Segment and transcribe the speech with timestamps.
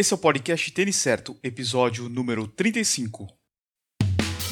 [0.00, 3.26] Esse é o podcast Tênis Certo, episódio número 35.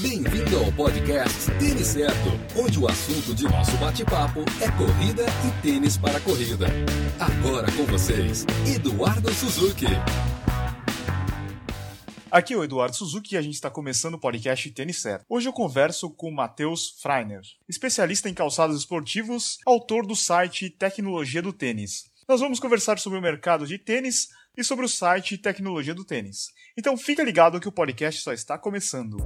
[0.00, 2.30] Bem-vindo ao podcast Tênis Certo,
[2.60, 6.66] onde o assunto de nosso bate-papo é corrida e tênis para corrida.
[7.20, 8.44] Agora com vocês,
[8.74, 9.86] Eduardo Suzuki.
[12.28, 15.24] Aqui é o Eduardo Suzuki e a gente está começando o podcast Tênis Certo.
[15.28, 21.52] Hoje eu converso com Matheus Freiner, especialista em calçados esportivos, autor do site Tecnologia do
[21.52, 22.16] Tênis.
[22.28, 26.50] Nós vamos conversar sobre o mercado de tênis, e sobre o site tecnologia do tênis.
[26.76, 29.16] Então fica ligado que o podcast só está começando.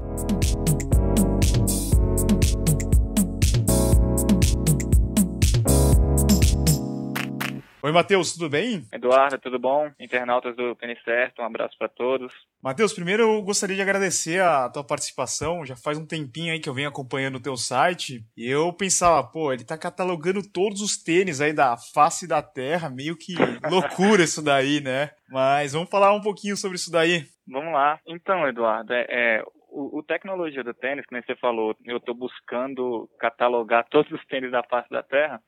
[7.83, 8.87] Oi, Matheus, tudo bem?
[8.93, 9.91] Eduardo, tudo bom?
[9.99, 12.31] Internautas do Tênis Certo, um abraço para todos.
[12.63, 15.65] Matheus, primeiro eu gostaria de agradecer a tua participação.
[15.65, 19.27] Já faz um tempinho aí que eu venho acompanhando o teu site e eu pensava,
[19.27, 23.33] pô, ele tá catalogando todos os tênis aí da face da terra, meio que
[23.71, 25.13] loucura isso daí, né?
[25.31, 27.25] Mas vamos falar um pouquinho sobre isso daí.
[27.49, 27.99] Vamos lá.
[28.07, 33.09] Então, Eduardo, é, é o, o, tecnologia do tênis, como você falou, eu estou buscando
[33.19, 35.41] catalogar todos os tênis da face da terra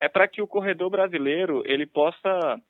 [0.00, 2.60] é para que o corredor brasileiro ele possa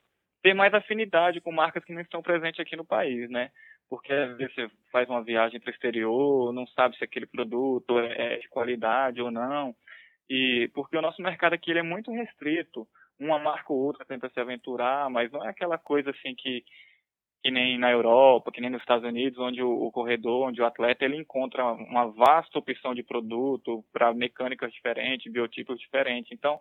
[0.41, 3.51] ter mais afinidade com marcas que não estão presentes aqui no país, né?
[3.89, 7.99] Porque às vezes você faz uma viagem para o exterior, não sabe se aquele produto
[7.99, 9.75] é, é de qualidade ou não,
[10.29, 12.87] e porque o nosso mercado aqui ele é muito restrito,
[13.19, 16.63] uma marca ou outra tenta se aventurar, mas não é aquela coisa assim que
[17.41, 20.65] que nem na Europa, que nem nos Estados Unidos, onde o, o corredor, onde o
[20.65, 26.31] atleta ele encontra uma vasta opção de produto para mecânicas diferentes, biotipos diferentes.
[26.33, 26.59] Então,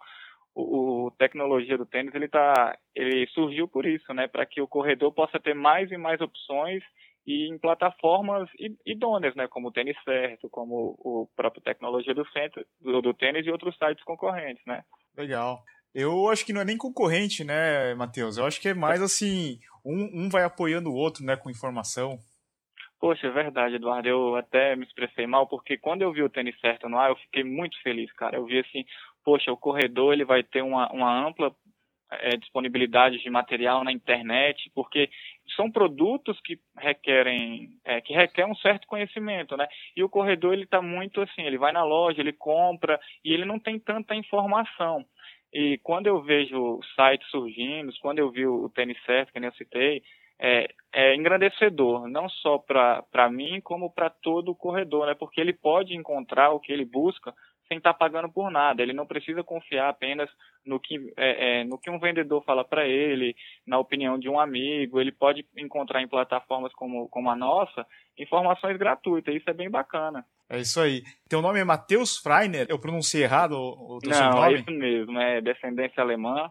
[0.59, 4.27] o, o, tecnologia do tênis ele tá ele surgiu por isso né?
[4.27, 6.83] Para que o corredor possa ter mais e mais opções
[7.25, 8.49] e em plataformas
[8.85, 9.47] idôneas né?
[9.47, 13.77] Como o tênis certo como o próprio tecnologia do centro do, do tênis e outros
[13.77, 14.83] sites concorrentes né?
[15.17, 15.63] Legal.
[15.95, 18.37] Eu acho que não é nem concorrente né Matheus?
[18.37, 22.19] Eu acho que é mais assim um, um vai apoiando o outro né com informação.
[23.01, 24.09] Poxa, é verdade, Eduardo.
[24.09, 27.17] Eu até me expressei mal, porque quando eu vi o tênis certo no ar, eu
[27.17, 28.37] fiquei muito feliz, cara.
[28.37, 28.85] Eu vi assim,
[29.29, 31.55] poxa, o corredor ele vai ter uma, uma ampla
[32.11, 35.11] é, disponibilidade de material na internet, porque
[35.55, 39.69] são produtos que requerem é, que requer um certo conhecimento, né?
[39.95, 43.45] E o corredor ele está muito assim, ele vai na loja, ele compra e ele
[43.45, 45.05] não tem tanta informação.
[45.53, 49.57] E quando eu vejo sites surgindo, quando eu vi o tênis certo, que nem eu
[49.57, 50.03] citei,
[50.41, 55.15] é, é engrandecedor, não só para mim, como para todo o corredor, né?
[55.15, 57.35] Porque ele pode encontrar o que ele busca
[57.69, 58.83] sem estar tá pagando por nada.
[58.83, 60.29] Ele não precisa confiar apenas
[60.65, 63.37] no que, é, é, no que um vendedor fala para ele,
[63.67, 65.01] na opinião de um amigo.
[65.01, 67.87] Ele pode encontrar em plataformas como, como a nossa
[68.19, 69.35] informações gratuitas.
[69.35, 70.25] Isso é bem bacana.
[70.51, 71.03] É isso aí.
[71.29, 72.67] Teu nome é Matheus Freiner?
[72.69, 75.19] Eu pronunciei errado o teu Não, é isso mesmo.
[75.19, 76.51] É descendência alemã.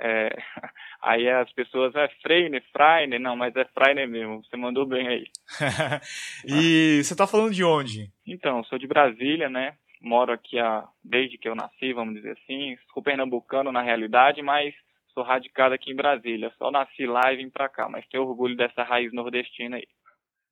[0.00, 0.30] É,
[1.02, 5.24] aí as pessoas, é Freiner, Freiner, não, mas é Freiner mesmo, você mandou bem aí.
[6.44, 8.10] e você tá falando de onde?
[8.26, 9.74] Então, sou de Brasília, né?
[10.02, 12.76] Moro aqui há, desde que eu nasci, vamos dizer assim.
[12.92, 14.74] Sou pernambucano na realidade, mas
[15.14, 16.52] sou radicado aqui em Brasília.
[16.58, 19.86] Só nasci lá e vim para cá, mas tenho orgulho dessa raiz nordestina aí.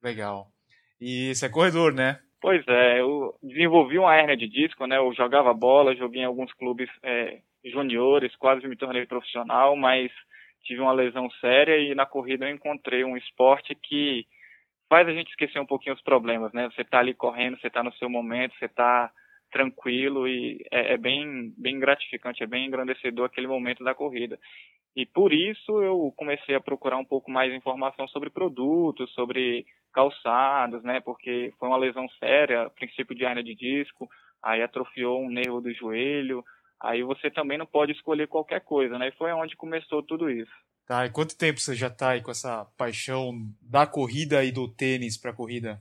[0.03, 0.47] Legal.
[1.01, 2.21] E você é corredor, né?
[2.41, 4.97] Pois é, eu desenvolvi uma hérnia de disco, né?
[4.97, 10.11] Eu jogava bola, joguei em alguns clubes é, juniores, quase me tornei profissional, mas
[10.63, 14.27] tive uma lesão séria e na corrida eu encontrei um esporte que
[14.89, 16.69] faz a gente esquecer um pouquinho os problemas, né?
[16.71, 19.11] Você tá ali correndo, você tá no seu momento, você tá
[19.51, 24.39] tranquilo e é, é, bem, bem gratificante, é bem engrandecedor aquele momento da corrida.
[24.95, 30.83] E por isso eu comecei a procurar um pouco mais informação sobre produtos, sobre calçados,
[30.83, 31.01] né?
[31.01, 34.09] Porque foi uma lesão séria, princípio de hernia de disco,
[34.43, 36.45] aí atrofiou um nervo do joelho,
[36.81, 39.09] aí você também não pode escolher qualquer coisa, né?
[39.09, 40.53] E foi onde começou tudo isso.
[40.87, 43.33] Tá, e quanto tempo você já está aí com essa paixão
[43.63, 45.81] da corrida e do tênis para corrida?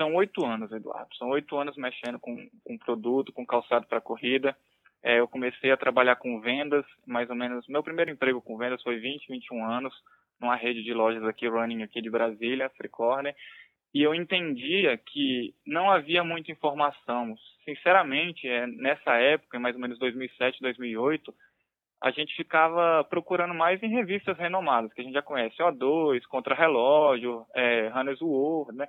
[0.00, 1.14] São oito anos, Eduardo.
[1.16, 4.56] São oito anos mexendo com, com produto, com calçado para corrida.
[5.02, 7.68] É, eu comecei a trabalhar com vendas, mais ou menos.
[7.68, 9.92] Meu primeiro emprego com vendas foi 20, 21 anos,
[10.40, 13.36] numa rede de lojas aqui, running aqui de Brasília, Free Corner.
[13.92, 17.36] E eu entendia que não havia muita informação.
[17.66, 21.30] Sinceramente, é, nessa época, mais ou menos 2007, 2008,
[22.02, 26.54] a gente ficava procurando mais em revistas renomadas, que a gente já conhece, O2, Contra
[26.54, 28.88] Relógio, é, Runner's World, né?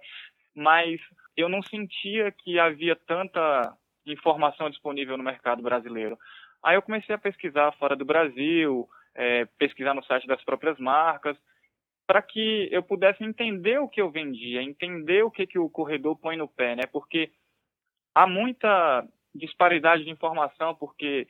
[0.55, 0.99] Mas
[1.35, 3.75] eu não sentia que havia tanta
[4.05, 6.17] informação disponível no mercado brasileiro.
[6.63, 11.37] Aí eu comecei a pesquisar fora do Brasil, é, pesquisar no site das próprias marcas,
[12.07, 16.17] para que eu pudesse entender o que eu vendia, entender o que, que o corredor
[16.17, 16.83] põe no pé, né?
[16.91, 17.31] Porque
[18.13, 21.25] há muita disparidade de informação, porque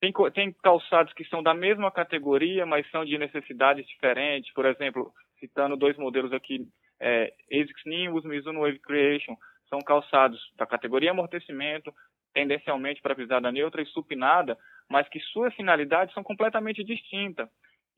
[0.00, 4.52] tem, tem calçados que são da mesma categoria, mas são de necessidades diferentes.
[4.54, 6.66] Por exemplo, citando dois modelos aqui,
[7.04, 9.36] é, ASICS Nimbus, Mizuno Wave Creation,
[9.68, 11.92] são calçados da categoria amortecimento,
[12.32, 14.56] tendencialmente para pisada neutra e supinada,
[14.88, 17.48] mas que suas finalidades são completamente distintas.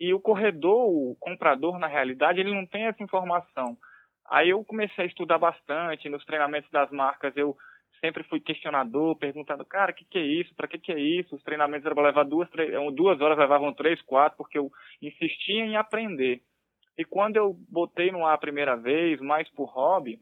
[0.00, 3.79] E o corredor, o comprador, na realidade, ele não tem essa informação.
[4.29, 7.56] Aí eu comecei a estudar bastante, nos treinamentos das marcas eu
[8.00, 10.55] sempre fui questionador, perguntando, cara, o que, que é isso?
[10.55, 11.35] Para que, que é isso?
[11.35, 14.70] Os treinamentos eram levar duas, três, duas horas, levavam três, quatro, porque eu
[15.00, 16.43] insistia em aprender.
[16.99, 20.21] E quando eu botei no ar a primeira vez, mais por hobby,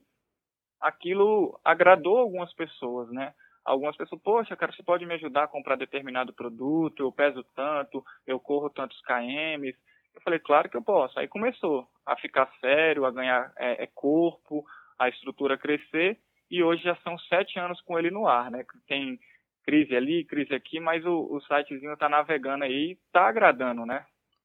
[0.81, 3.33] aquilo agradou algumas pessoas, né?
[3.65, 8.05] Algumas pessoas, poxa, cara, você pode me ajudar a comprar determinado produto, eu peso tanto,
[8.27, 9.79] eu corro tantos KMs.
[10.15, 11.19] Eu falei, claro que eu posso.
[11.19, 14.65] Aí começou a ficar sério, a ganhar é, é corpo,
[14.99, 16.19] a estrutura crescer,
[16.51, 18.65] e hoje já são sete anos com ele no ar, né?
[18.87, 19.19] Tem
[19.65, 24.05] crise ali, crise aqui, mas o, o sitezinho está navegando aí, está agradando, né?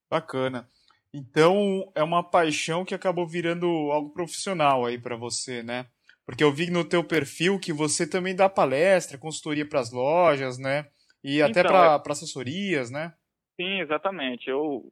[0.09, 0.65] Bacana.
[1.13, 5.85] Então é uma paixão que acabou virando algo profissional aí para você, né?
[6.25, 10.59] Porque eu vi no teu perfil que você também dá palestra, consultoria para as lojas,
[10.59, 10.85] né?
[11.23, 12.11] E até então, para é...
[12.11, 13.13] assessorias, né?
[13.59, 14.47] Sim, exatamente.
[14.47, 14.83] Eu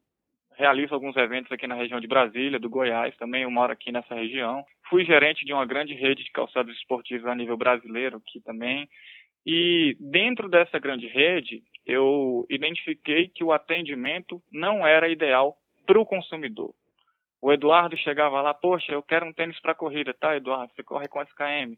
[0.58, 4.16] realizo alguns eventos aqui na região de Brasília, do Goiás, também eu moro aqui nessa
[4.16, 4.66] região.
[4.90, 8.90] Fui gerente de uma grande rede de calçados esportivos a nível brasileiro aqui também.
[9.46, 15.56] E dentro dessa grande rede, eu identifiquei que o atendimento não era ideal
[15.88, 16.76] para o consumidor.
[17.42, 20.72] O Eduardo chegava lá, poxa, eu quero um tênis para corrida, tá, Eduardo?
[20.76, 21.74] Você corre quantos km?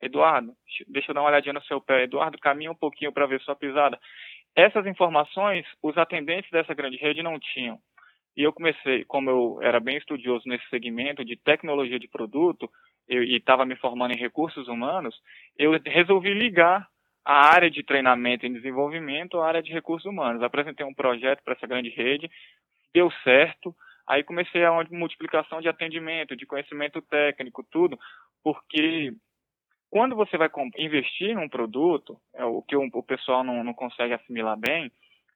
[0.00, 0.52] Eduardo,
[0.88, 2.04] deixa eu dar uma olhadinha no seu pé.
[2.04, 3.98] Eduardo, caminha um pouquinho para ver sua pisada.
[4.56, 7.78] Essas informações, os atendentes dessa grande rede não tinham.
[8.36, 12.70] E eu comecei, como eu era bem estudioso nesse segmento de tecnologia de produto
[13.08, 15.14] eu, e estava me formando em recursos humanos,
[15.58, 16.88] eu resolvi ligar
[17.24, 20.42] a área de treinamento e desenvolvimento à área de recursos humanos.
[20.42, 22.30] Apresentei um projeto para essa grande rede,
[22.94, 23.74] deu certo.
[24.06, 27.98] Aí comecei a multiplicação de atendimento, de conhecimento técnico, tudo,
[28.42, 29.12] porque
[29.90, 30.48] quando você vai
[30.78, 34.90] investir num produto, é o que o, pessoal não, não consegue assimilar bem,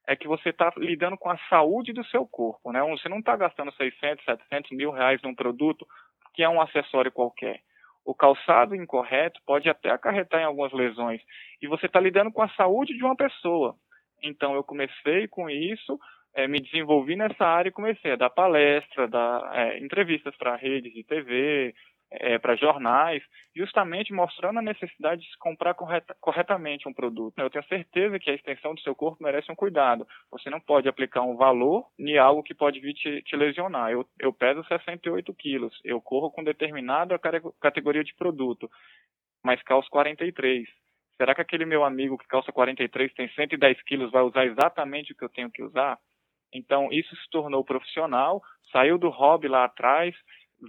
[0.07, 2.81] é que você está lidando com a saúde do seu corpo, né?
[2.83, 5.85] Você não está gastando 600, 700 mil reais num produto
[6.33, 7.61] que é um acessório qualquer.
[8.05, 11.21] O calçado incorreto pode até acarretar em algumas lesões.
[11.61, 13.75] E você está lidando com a saúde de uma pessoa.
[14.21, 15.99] Então, eu comecei com isso,
[16.35, 20.93] é, me desenvolvi nessa área e comecei a dar palestra, dar é, entrevistas para redes
[20.93, 21.73] de TV,
[22.11, 23.23] é, para jornais,
[23.55, 27.39] justamente mostrando a necessidade de se comprar correta, corretamente um produto.
[27.39, 30.05] Eu tenho certeza que a extensão do seu corpo merece um cuidado.
[30.29, 33.91] Você não pode aplicar um valor em algo que pode vir te, te lesionar.
[33.91, 37.19] Eu, eu peso 68 quilos, eu corro com determinada
[37.59, 38.69] categoria de produto,
[39.43, 40.67] mas calço 43.
[41.17, 45.15] Será que aquele meu amigo que calça 43 tem 110 quilos vai usar exatamente o
[45.15, 45.97] que eu tenho que usar?
[46.55, 48.41] Então, isso se tornou profissional,
[48.71, 50.15] saiu do hobby lá atrás,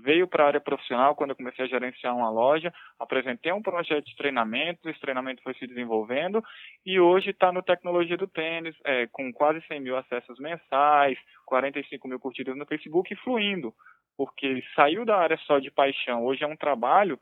[0.03, 4.05] veio para a área profissional quando eu comecei a gerenciar uma loja, apresentei um projeto
[4.05, 6.43] de treinamento, esse treinamento foi se desenvolvendo
[6.85, 12.09] e hoje está no Tecnologia do Tênis, é, com quase 100 mil acessos mensais, 45
[12.09, 13.73] mil curtidas no Facebook fluindo,
[14.17, 17.19] porque saiu da área só de paixão, hoje é um trabalho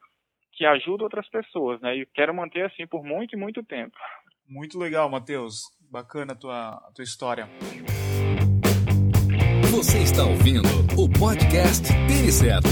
[0.52, 1.96] que ajuda outras pessoas, né?
[1.96, 3.96] E quero manter assim por muito e muito tempo.
[4.48, 5.62] Muito legal, Matheus.
[5.90, 7.48] Bacana a tua, a tua história.
[9.76, 12.68] Você está ouvindo o podcast Tênis Certo.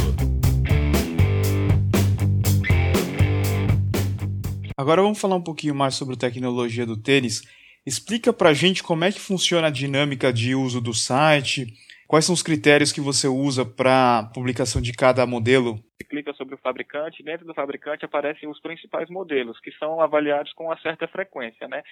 [4.78, 7.42] Agora vamos falar um pouquinho mais sobre a tecnologia do tênis.
[7.85, 11.66] Explica pra gente como é que funciona a dinâmica de uso do site,
[12.06, 15.82] quais são os critérios que você usa para publicação de cada modelo.
[16.00, 20.52] Você clica sobre o fabricante, dentro do fabricante aparecem os principais modelos, que são avaliados
[20.52, 21.82] com uma certa frequência, né?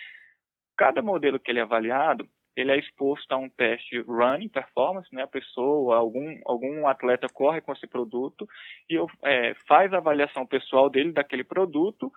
[0.79, 5.23] Cada modelo que ele é avaliado, ele é exposto a um teste running performance, né?
[5.23, 8.47] A pessoa, algum, algum atleta corre com esse produto
[8.89, 12.13] e eu, é, faz a avaliação pessoal dele daquele produto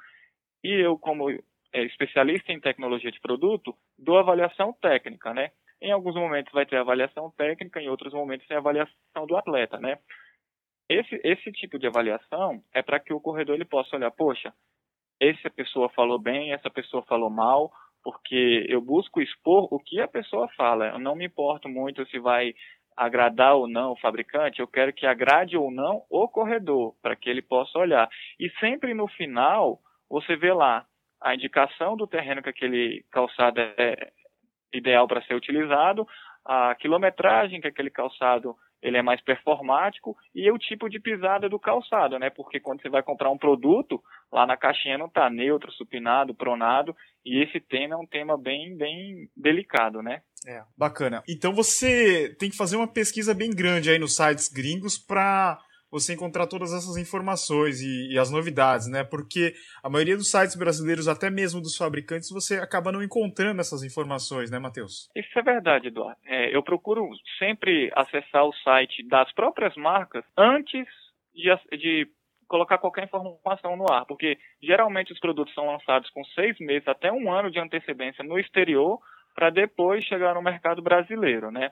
[0.63, 5.51] e eu, como é, especialista em tecnologia de produto, dou avaliação técnica, né?
[5.81, 9.99] Em alguns momentos vai ter avaliação técnica, em outros momentos tem avaliação do atleta, né?
[10.89, 14.53] Esse, esse tipo de avaliação é para que o corredor ele possa olhar, poxa,
[15.19, 17.71] essa pessoa falou bem, essa pessoa falou mal,
[18.03, 20.88] porque eu busco expor o que a pessoa fala.
[20.88, 22.53] Eu não me importo muito se vai
[22.95, 27.29] agradar ou não o fabricante, eu quero que agrade ou não o corredor, para que
[27.29, 28.07] ele possa olhar.
[28.39, 29.79] E sempre no final,
[30.10, 30.86] você vê lá
[31.22, 34.12] a indicação do terreno que aquele calçado é
[34.74, 36.07] ideal para ser utilizado,
[36.45, 41.57] a quilometragem que aquele calçado ele é mais performático e o tipo de pisada do
[41.57, 42.29] calçado, né?
[42.29, 46.95] Porque quando você vai comprar um produto, lá na caixinha não está neutro, supinado, pronado,
[47.25, 50.21] e esse tema é um tema bem, bem delicado, né?
[50.45, 51.23] É, bacana.
[51.27, 55.57] Então você tem que fazer uma pesquisa bem grande aí nos sites gringos para
[55.93, 59.03] você encontrar todas essas informações e, e, as novidades, né?
[59.03, 63.83] Porque a maioria dos sites brasileiros, até mesmo dos fabricantes, você acaba não encontrando essas
[63.83, 65.07] informações, né, Matheus?
[65.15, 66.19] Isso é verdade, Eduardo.
[66.25, 67.07] É, eu procuro
[67.38, 70.88] sempre acessar o site das próprias marcas antes
[71.31, 72.07] de, de
[72.47, 77.12] colocar qualquer informação no ar, porque geralmente os produtos são lançados com seis meses até
[77.12, 78.97] um ano de antecedência no exterior
[79.35, 81.69] para depois chegar no mercado brasileiro, né?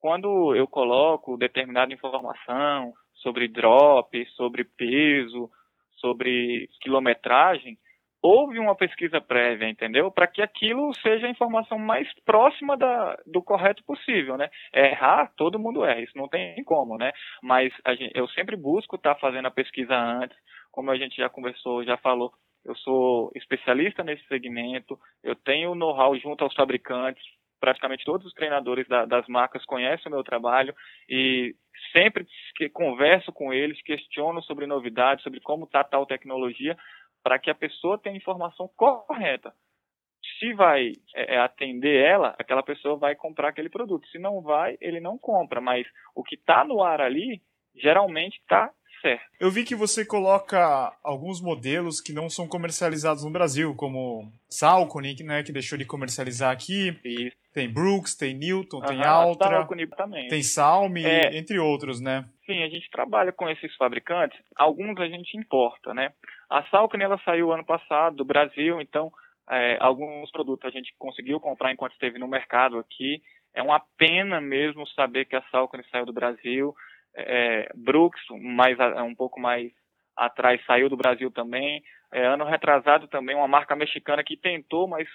[0.00, 2.92] Quando eu coloco determinada informação
[3.22, 5.50] sobre drop, sobre peso,
[5.96, 7.78] sobre quilometragem,
[8.22, 10.10] houve uma pesquisa prévia, entendeu?
[10.10, 14.48] Para que aquilo seja a informação mais próxima da, do correto possível, né?
[14.72, 17.12] Errar, todo mundo erra, isso não tem como, né?
[17.42, 20.36] Mas gente, eu sempre busco estar tá fazendo a pesquisa antes,
[20.70, 22.32] como a gente já conversou, já falou,
[22.64, 27.24] eu sou especialista nesse segmento, eu tenho know-how junto aos fabricantes,
[27.62, 30.74] praticamente todos os treinadores da, das marcas conhecem o meu trabalho
[31.08, 31.54] e
[31.92, 32.26] sempre
[32.56, 36.76] que converso com eles, questiono sobre novidades, sobre como está tal tecnologia,
[37.22, 39.54] para que a pessoa tenha a informação correta.
[40.40, 44.08] Se vai é, é, atender ela, aquela pessoa vai comprar aquele produto.
[44.08, 45.60] Se não vai, ele não compra.
[45.60, 47.40] Mas o que está no ar ali,
[47.76, 49.24] geralmente está certo.
[49.38, 55.14] Eu vi que você coloca alguns modelos que não são comercializados no Brasil, como Salcone,
[55.22, 56.98] né, que deixou de comercializar aqui.
[57.04, 57.41] Isso.
[57.52, 59.66] Tem Brooks, tem Newton, uhum, tem Altra,
[59.96, 60.28] também.
[60.28, 62.24] tem Salme, é, entre outros, né?
[62.46, 64.38] Sim, a gente trabalha com esses fabricantes.
[64.56, 66.12] Alguns a gente importa, né?
[66.48, 69.12] A Salcone, ela saiu ano passado do Brasil, então
[69.50, 73.22] é, alguns produtos a gente conseguiu comprar enquanto esteve no mercado aqui.
[73.54, 76.74] É uma pena mesmo saber que a Salcone saiu do Brasil
[77.14, 79.70] é, Brooks, mais, um pouco mais
[80.16, 81.82] atrás, saiu do Brasil também.
[82.12, 85.08] É, ano retrasado também, uma marca mexicana que tentou, mas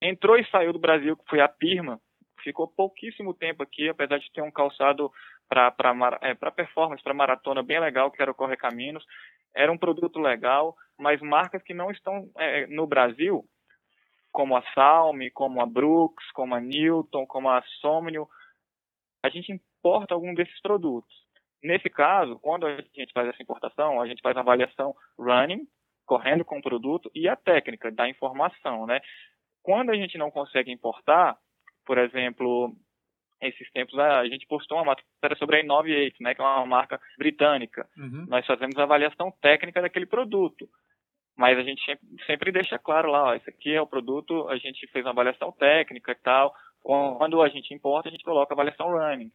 [0.00, 2.00] entrou e saiu do Brasil, que foi a Pirma.
[2.42, 5.10] Ficou pouquíssimo tempo aqui, apesar de ter um calçado
[5.48, 5.74] para
[6.22, 9.04] é, performance, para maratona bem legal, que era o Corre Caminhos.
[9.54, 13.44] Era um produto legal, mas marcas que não estão é, no Brasil,
[14.30, 18.28] como a Salme, como a Brooks, como a Newton, como a Somnio,
[19.24, 21.14] a gente importa algum desses produtos.
[21.62, 25.66] Nesse caso, quando a gente faz essa importação, a gente faz a avaliação running,
[26.04, 29.00] correndo com o produto, e a técnica da informação, né?
[29.66, 31.36] Quando a gente não consegue importar,
[31.84, 32.72] por exemplo,
[33.42, 37.00] esses tempos a gente postou uma matéria sobre a Innoviate, né, que é uma marca
[37.18, 37.84] britânica.
[37.98, 38.26] Uhum.
[38.28, 40.68] Nós fazemos a avaliação técnica daquele produto.
[41.36, 41.82] Mas a gente
[42.28, 45.50] sempre deixa claro lá, ó, esse aqui é o produto, a gente fez uma avaliação
[45.50, 46.54] técnica e tal.
[46.80, 49.32] Quando a gente importa, a gente coloca a avaliação running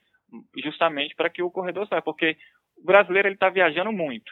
[0.64, 2.38] justamente para que o corredor saia, porque
[2.78, 4.32] o brasileiro ele está viajando muito.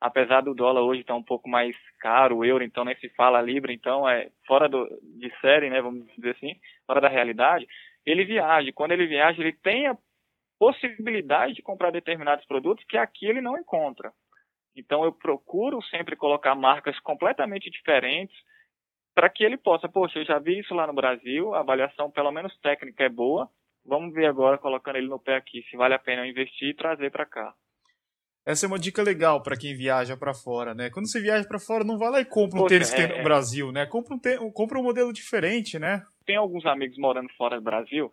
[0.00, 3.08] Apesar do dólar hoje estar tá um pouco mais caro, o euro então nem se
[3.10, 4.86] fala a libra, então é fora do,
[5.18, 6.54] de série, né, vamos dizer assim,
[6.86, 7.66] fora da realidade.
[8.06, 9.96] Ele viaja, quando ele viaja, ele tem a
[10.58, 14.12] possibilidade de comprar determinados produtos que aqui ele não encontra.
[14.74, 18.36] Então eu procuro sempre colocar marcas completamente diferentes
[19.14, 22.30] para que ele possa, poxa, eu já vi isso lá no Brasil, a avaliação pelo
[22.30, 23.50] menos técnica é boa,
[23.84, 26.74] Vamos ver agora, colocando ele no pé aqui, se vale a pena eu investir e
[26.74, 27.54] trazer para cá.
[28.50, 30.90] Essa é uma dica legal para quem viaja para fora, né?
[30.90, 33.14] Quando você viaja para fora, não vai lá e compra um Poxa, tênis é, no
[33.14, 33.22] é.
[33.22, 33.86] Brasil, né?
[33.86, 36.02] Compra um, compra um modelo diferente, né?
[36.26, 38.10] Tem alguns amigos morando fora do Brasil.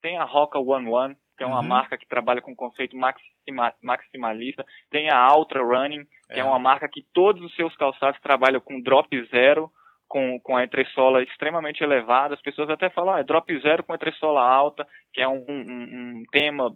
[0.00, 1.66] Tem a Roca One One, que é uma uhum.
[1.66, 4.64] marca que trabalha com conceito maxima, maximalista.
[4.90, 6.40] Tem a Ultra Running, que é.
[6.40, 9.70] é uma marca que todos os seus calçados trabalham com drop zero
[10.12, 12.34] com, com a entressola extremamente elevada.
[12.34, 16.18] As pessoas até falam, ah, é drop zero com entressola alta, que é um, um,
[16.18, 16.70] um, tema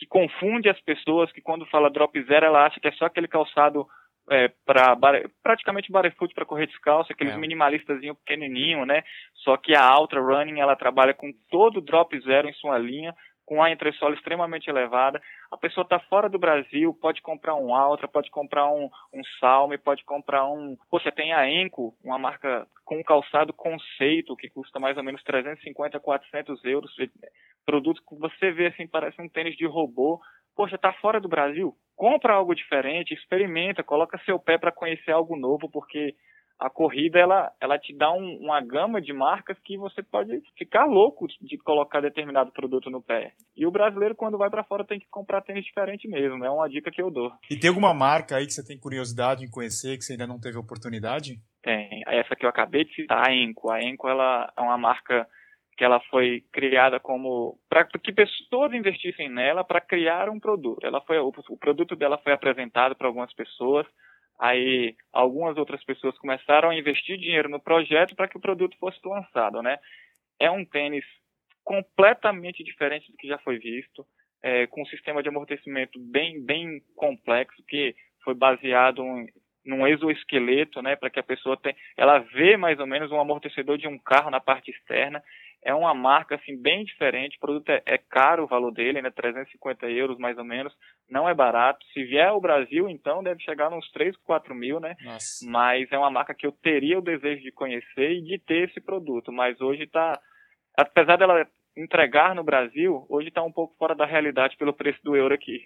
[0.00, 3.28] que confunde as pessoas, que quando fala drop zero, ela acha que é só aquele
[3.28, 3.86] calçado
[4.30, 4.96] é, para
[5.42, 7.36] praticamente barefoot para correr descalço, aqueles é.
[7.36, 9.02] minimalistas pequenininho, né?
[9.44, 13.14] Só que a Ultra Running, ela trabalha com todo drop zero em sua linha,
[13.50, 15.20] com a entressola extremamente elevada.
[15.50, 19.76] A pessoa está fora do Brasil, pode comprar um Altra, pode comprar um, um Salme,
[19.76, 20.76] pode comprar um...
[20.88, 25.20] Você tem a Enco, uma marca com um calçado conceito, que custa mais ou menos
[25.24, 26.94] 350, 400 euros.
[27.66, 30.20] Produto que você vê assim, parece um tênis de robô.
[30.54, 31.74] Poxa, está fora do Brasil?
[31.96, 36.14] Compra algo diferente, experimenta, coloca seu pé para conhecer algo novo, porque
[36.60, 40.84] a corrida ela, ela te dá um, uma gama de marcas que você pode ficar
[40.84, 43.32] louco de colocar determinado produto no pé.
[43.56, 46.44] E o brasileiro, quando vai para fora, tem que comprar tênis diferente mesmo.
[46.44, 47.32] É uma dica que eu dou.
[47.50, 50.38] E tem alguma marca aí que você tem curiosidade em conhecer, que você ainda não
[50.38, 51.40] teve oportunidade?
[51.62, 52.02] Tem.
[52.06, 53.72] Essa que eu acabei de citar, a Enco.
[53.72, 55.26] A Enco ela é uma marca
[55.78, 60.86] que ela foi criada como para que pessoas investissem nela para criar um produto.
[60.86, 63.86] Ela foi o, o produto dela foi apresentado para algumas pessoas,
[64.40, 68.98] aí algumas outras pessoas começaram a investir dinheiro no projeto para que o produto fosse
[69.04, 69.78] lançado, né?
[70.38, 71.04] É um tênis
[71.62, 74.04] completamente diferente do que já foi visto,
[74.42, 77.94] é, com um sistema de amortecimento bem bem complexo que
[78.24, 79.04] foi baseado
[79.64, 83.76] num exoesqueleto, né, para que a pessoa tenha, ela vê mais ou menos um amortecedor
[83.76, 85.22] de um carro na parte externa
[85.62, 87.36] é uma marca assim bem diferente.
[87.36, 89.10] O produto é, é, caro o valor dele, né?
[89.10, 90.72] 350 euros mais ou menos.
[91.08, 91.84] Não é barato.
[91.92, 94.96] Se vier ao Brasil, então deve chegar uns 3, 4 mil, né?
[95.02, 95.44] Nossa.
[95.48, 98.80] Mas é uma marca que eu teria o desejo de conhecer e de ter esse
[98.80, 99.30] produto.
[99.30, 100.18] Mas hoje está,
[100.76, 105.14] apesar dela entregar no Brasil, hoje está um pouco fora da realidade pelo preço do
[105.14, 105.60] euro aqui.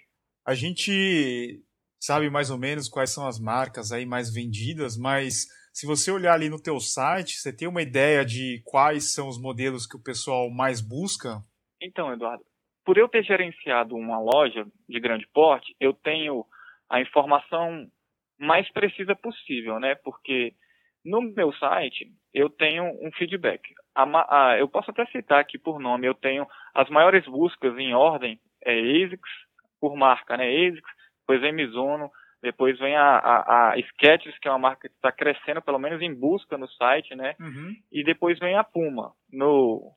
[0.45, 1.61] A gente
[1.99, 6.33] sabe mais ou menos quais são as marcas aí mais vendidas, mas se você olhar
[6.33, 10.01] ali no teu site, você tem uma ideia de quais são os modelos que o
[10.01, 11.41] pessoal mais busca?
[11.81, 12.45] Então, Eduardo,
[12.85, 16.45] por eu ter gerenciado uma loja de grande porte, eu tenho
[16.89, 17.87] a informação
[18.39, 19.95] mais precisa possível, né?
[19.95, 20.53] Porque
[21.03, 23.61] no meu site eu tenho um feedback.
[23.93, 26.07] A, a, eu posso até citar aqui por nome.
[26.07, 29.29] Eu tenho as maiores buscas em ordem é ASICS
[29.81, 30.47] por marca, né?
[30.47, 30.89] ASICS,
[31.19, 32.09] depois Mizuno,
[32.45, 35.99] depois vem a, a, a Skechers, que é uma marca que está crescendo, pelo menos
[35.99, 37.35] em busca no site, né?
[37.39, 37.75] Uhum.
[37.91, 39.91] E depois vem a Puma, no,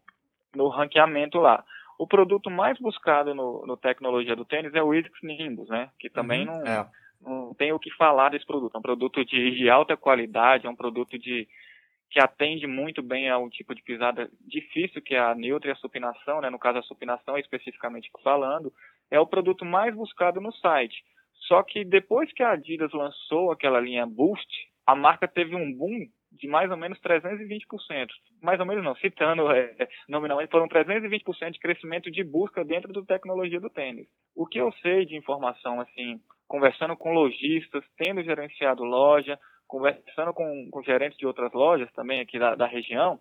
[0.56, 1.62] no ranqueamento lá.
[1.98, 5.90] O produto mais buscado no, no tecnologia do tênis é o Isix Nimbus, né?
[5.98, 6.58] Que também uhum.
[6.58, 6.88] não, é.
[7.20, 8.74] não tem o que falar desse produto.
[8.74, 11.46] É um produto de, de alta qualidade, é um produto de
[12.10, 15.72] que atende muito bem a um tipo de pisada difícil, que é a neutra e
[15.72, 16.48] a supinação, né?
[16.48, 18.72] no caso a supinação especificamente falando,
[19.10, 21.04] é o produto mais buscado no site.
[21.46, 24.48] Só que depois que a Adidas lançou aquela linha Boost,
[24.86, 28.08] a marca teve um boom de mais ou menos 320%.
[28.42, 33.02] Mais ou menos não, citando é, nominalmente, foram 320% de crescimento de busca dentro da
[33.02, 34.06] tecnologia do tênis.
[34.34, 40.68] O que eu sei de informação, assim, conversando com lojistas, tendo gerenciado loja, conversando com,
[40.70, 43.18] com gerentes de outras lojas também aqui da, da região,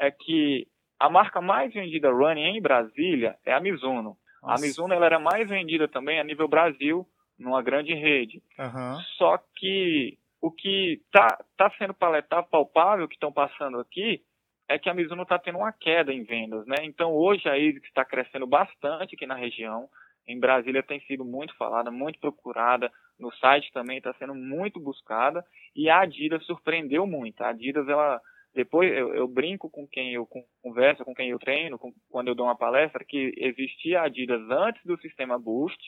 [0.00, 0.66] é que
[0.98, 4.16] a marca mais vendida running em Brasília é a Mizuno.
[4.42, 4.54] Nossa.
[4.54, 7.06] A Mizuno ela era mais vendida também a nível Brasil
[7.38, 8.42] numa grande rede.
[8.58, 9.00] Uhum.
[9.16, 14.22] Só que o que está tá sendo paletável, palpável, que estão passando aqui,
[14.68, 16.76] é que a Mizuno está tendo uma queda em vendas, né?
[16.82, 19.88] Então hoje a ASICS está crescendo bastante aqui na região.
[20.26, 22.90] Em Brasília tem sido muito falada, muito procurada.
[23.18, 25.44] No site também está sendo muito buscada.
[25.74, 27.42] E a Adidas surpreendeu muito.
[27.42, 28.20] A Adidas, ela
[28.52, 30.26] depois eu, eu, brinco com quem eu
[30.62, 34.40] converso, com quem eu treino, com, quando eu dou uma palestra, que existia a Adidas
[34.50, 35.78] antes do sistema Boost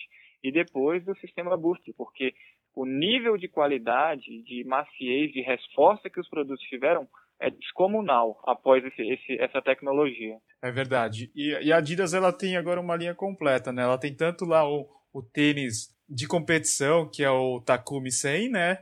[0.42, 2.34] e depois do sistema Boost, porque
[2.74, 7.08] o nível de qualidade, de maciez, de resposta que os produtos tiveram
[7.40, 10.36] é descomunal após esse, esse, essa tecnologia.
[10.62, 11.30] É verdade.
[11.34, 13.82] E, e, a Adidas ela tem agora uma linha completa, né?
[13.82, 18.78] Ela tem tanto lá o, o tênis de competição, que é o Takumi 100, né?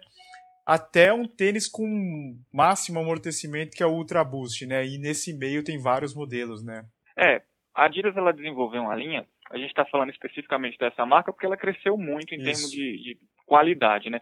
[0.64, 4.86] Até um tênis com máximo amortecimento, que é o Ultra Boost, né?
[4.86, 6.84] E nesse meio tem vários modelos, né?
[7.16, 7.42] É,
[7.74, 11.56] a Adidas ela desenvolveu uma linha a gente está falando especificamente dessa marca porque ela
[11.56, 12.44] cresceu muito em Isso.
[12.44, 14.20] termos de, de, qualidade, né?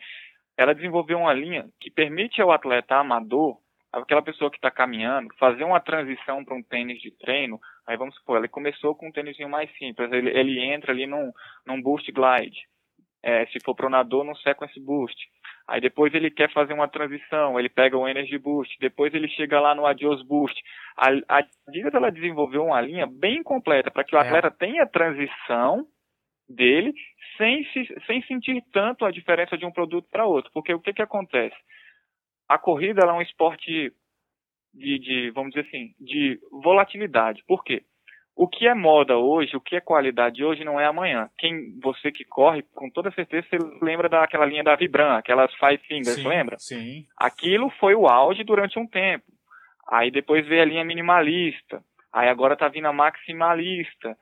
[0.57, 3.59] Ela desenvolveu uma linha que permite ao atleta amador,
[3.91, 7.59] aquela pessoa que está caminhando, fazer uma transição para um tênis de treino.
[7.87, 11.33] Aí vamos supor, ele começou com um tênisinho mais simples, ele, ele entra ali num,
[11.67, 12.61] num boost glide.
[13.23, 15.17] É, se for pronador, num sequence boost.
[15.67, 19.59] Aí depois ele quer fazer uma transição, ele pega o Energy Boost, depois ele chega
[19.61, 20.61] lá no Adios Boost.
[20.97, 24.23] A, a Adidas ela desenvolveu uma linha bem completa para que o é.
[24.23, 25.87] atleta tenha a transição
[26.47, 26.93] dele
[27.39, 30.51] sem, se, sem sentir tanto a diferença de um produto para outro.
[30.53, 31.57] Porque o que, que acontece?
[32.47, 33.91] A corrida é um esporte
[34.75, 37.43] de, de, vamos dizer assim, de volatilidade.
[37.47, 37.83] Por quê?
[38.37, 41.31] O que é moda hoje, o que é qualidade hoje não é amanhã.
[41.39, 45.79] Quem você que corre, com toda certeza você lembra daquela linha da Vibram, aquelas Five
[45.87, 46.59] Fingers, sim, lembra?
[46.59, 47.07] Sim.
[47.17, 49.25] Aquilo foi o auge durante um tempo.
[49.89, 51.81] Aí depois veio a linha minimalista.
[52.13, 54.17] Aí agora tá vindo a maximalista.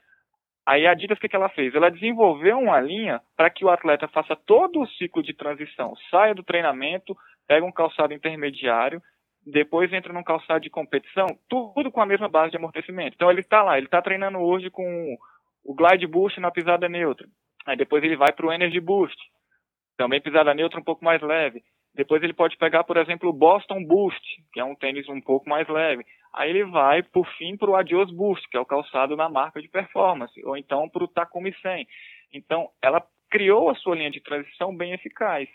[0.66, 1.74] Aí a Adidas o que, que ela fez?
[1.74, 6.34] Ela desenvolveu uma linha para que o atleta faça todo o ciclo de transição, saia
[6.34, 7.16] do treinamento,
[7.48, 9.02] pega um calçado intermediário
[9.46, 13.14] depois entra num calçado de competição, tudo com a mesma base de amortecimento.
[13.14, 15.16] Então ele está lá, ele está treinando hoje com
[15.64, 17.26] o Glide Boost na pisada neutra.
[17.66, 19.16] Aí depois ele vai para o Energy Boost,
[19.96, 21.62] também pisada neutra um pouco mais leve.
[21.94, 25.48] Depois ele pode pegar, por exemplo, o Boston Boost, que é um tênis um pouco
[25.48, 26.04] mais leve.
[26.32, 29.60] Aí ele vai, por fim, para o Adios Boost, que é o calçado na marca
[29.60, 31.86] de performance, ou então para o Takumi 100.
[32.32, 35.48] Então, ela criou a sua linha de transição bem eficaz.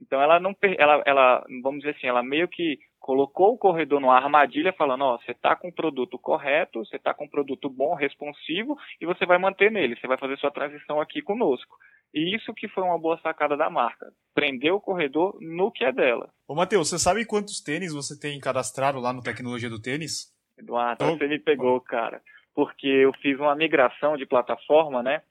[0.00, 4.16] Então ela não, ela, ela, vamos dizer assim, ela meio que colocou o corredor numa
[4.16, 7.94] armadilha, falando, ó, você está com o produto correto, você está com um produto bom,
[7.94, 11.76] responsivo, e você vai manter nele, você vai fazer sua transição aqui conosco.
[12.14, 14.06] E isso que foi uma boa sacada da marca.
[14.34, 16.30] Prender o corredor no que é dela.
[16.46, 20.32] Ô, Matheus, você sabe quantos tênis você tem cadastrado lá no Tecnologia do Tênis?
[20.58, 22.20] Eduardo, você me pegou, cara.
[22.54, 25.22] Porque eu fiz uma migração de plataforma, né?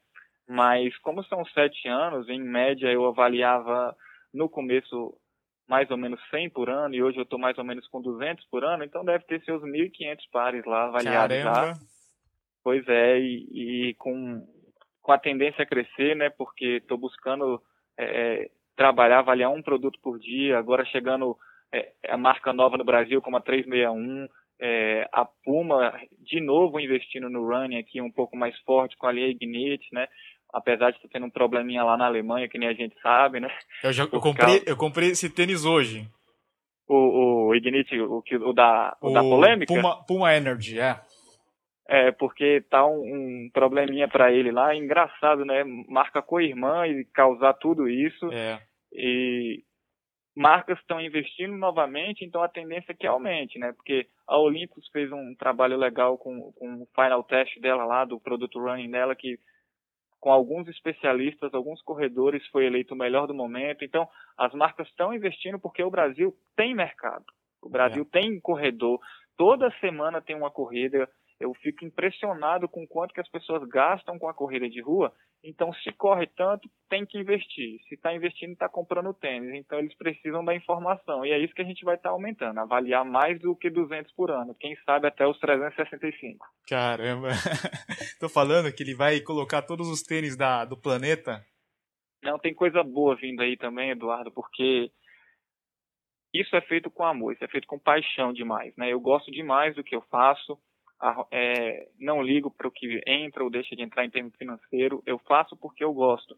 [0.48, 3.96] Mas como são sete anos, em média eu avaliava
[4.34, 5.14] no começo
[5.68, 8.46] mais ou menos 100 por ano e hoje eu estou mais ou menos com 200
[8.46, 11.62] por ano, então deve ter seus 1.500 pares lá avaliados Caramba.
[11.62, 11.74] lá.
[12.64, 14.46] Pois é, e, e, com,
[15.02, 17.62] com a tendência a crescer, né, porque estou buscando
[17.98, 21.38] é, trabalhar, avaliar um produto por dia, agora chegando
[21.74, 24.28] é, a marca nova no Brasil como a 361,
[24.60, 29.12] é, a Puma de novo investindo no running aqui um pouco mais forte com a
[29.12, 30.08] linha Ignite, né,
[30.58, 33.50] apesar de estar tendo um probleminha lá na Alemanha, que nem a gente sabe, né?
[33.84, 36.10] Eu, já, eu, comprei, eu comprei esse tênis hoje.
[36.88, 39.74] O, o Ignite, o, o, da, o, o da polêmica?
[39.74, 41.00] Puma, Puma Energy, é.
[41.90, 43.02] É, porque tá um,
[43.46, 45.64] um probleminha para ele lá, engraçado, né?
[45.88, 48.32] Marca co-irmã e causar tudo isso.
[48.32, 48.60] É.
[48.92, 49.64] E
[50.36, 53.72] marcas estão investindo novamente, então a tendência é que aumente, né?
[53.74, 58.20] Porque a Olympus fez um trabalho legal com, com o final test dela lá, do
[58.20, 59.40] produto running dela, que
[60.20, 63.86] com alguns especialistas, alguns corredores, foi eleito o melhor do momento.
[63.86, 67.26] Então, as marcas estão investindo porque o Brasil tem mercado.
[67.62, 68.20] O Brasil é.
[68.20, 69.00] tem corredor.
[69.38, 71.10] Toda semana tem uma corrida.
[71.40, 75.14] Eu fico impressionado com o quanto que as pessoas gastam com a corrida de rua.
[75.50, 77.80] Então, se corre tanto, tem que investir.
[77.88, 79.54] Se está investindo, está comprando tênis.
[79.54, 81.26] Então, eles precisam da informação.
[81.26, 82.60] E é isso que a gente vai estar tá aumentando.
[82.60, 84.54] Avaliar mais do que 200 por ano.
[84.60, 86.46] Quem sabe até os 365.
[86.68, 87.30] Caramba.
[88.20, 91.42] Tô falando que ele vai colocar todos os tênis da, do planeta.
[92.22, 94.92] Não, tem coisa boa vindo aí também, Eduardo, porque
[96.34, 98.92] isso é feito com amor, isso é feito com paixão demais, né?
[98.92, 100.60] Eu gosto demais do que eu faço
[101.32, 105.20] é, não ligo para o que entra ou deixa de entrar em termos financeiro, eu
[105.20, 106.36] faço porque eu gosto.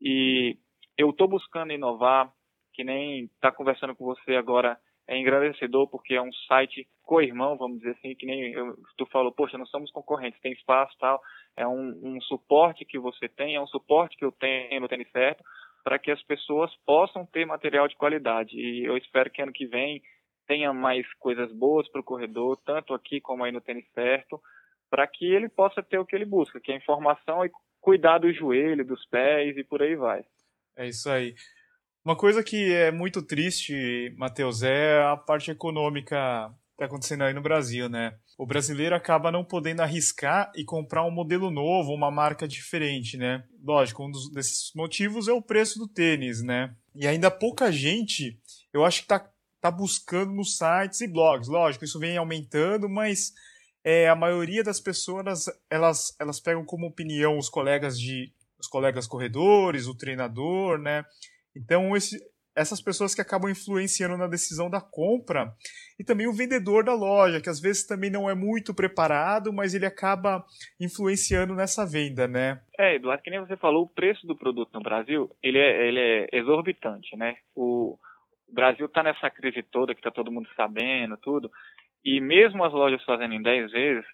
[0.00, 0.56] E
[0.96, 2.32] eu estou buscando inovar,
[2.72, 7.78] que nem está conversando com você agora, é engrandecedor porque é um site co-irmão, vamos
[7.78, 11.22] dizer assim, que nem eu, tu falou, poxa, não somos concorrentes, tem espaço tal,
[11.56, 15.10] é um, um suporte que você tem, é um suporte que eu tenho no Tênis
[15.12, 15.42] Certo,
[15.84, 18.56] para que as pessoas possam ter material de qualidade.
[18.56, 20.02] E eu espero que ano que vem
[20.46, 24.40] tenha mais coisas boas para o corredor, tanto aqui como aí no tênis certo,
[24.88, 28.32] para que ele possa ter o que ele busca, que é informação e cuidar do
[28.32, 30.24] joelho, dos pés e por aí vai.
[30.76, 31.34] É isso aí.
[32.04, 37.32] Uma coisa que é muito triste, Matheus, é a parte econômica que está acontecendo aí
[37.32, 38.16] no Brasil, né?
[38.38, 43.42] O brasileiro acaba não podendo arriscar e comprar um modelo novo, uma marca diferente, né?
[43.62, 46.74] Lógico, um dos, desses motivos é o preço do tênis, né?
[46.94, 48.38] E ainda pouca gente,
[48.72, 49.28] eu acho que está
[49.66, 51.48] está buscando nos sites e blogs.
[51.48, 53.32] Lógico, isso vem aumentando, mas
[53.84, 59.06] é, a maioria das pessoas elas, elas pegam como opinião os colegas de os colegas
[59.06, 61.04] corredores, o treinador, né?
[61.54, 62.18] Então esse,
[62.54, 65.52] essas pessoas que acabam influenciando na decisão da compra
[65.98, 69.74] e também o vendedor da loja, que às vezes também não é muito preparado, mas
[69.74, 70.44] ele acaba
[70.80, 72.62] influenciando nessa venda, né?
[72.78, 76.00] É, Eduardo, que nem você falou, o preço do produto no Brasil, ele é, ele
[76.00, 77.36] é exorbitante, né?
[77.54, 77.98] O,
[78.48, 81.50] o Brasil está nessa crise toda que está todo mundo sabendo, tudo.
[82.04, 84.04] E mesmo as lojas fazendo em 10 vezes,